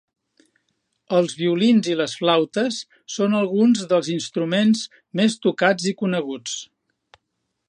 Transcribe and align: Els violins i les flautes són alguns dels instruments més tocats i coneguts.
Els 1.17 1.35
violins 1.41 1.89
i 1.91 1.97
les 1.99 2.15
flautes 2.21 2.81
són 3.17 3.37
alguns 3.43 3.85
dels 3.95 4.11
instruments 4.17 4.85
més 5.21 5.41
tocats 5.47 5.91
i 5.95 5.99
coneguts. 6.05 6.61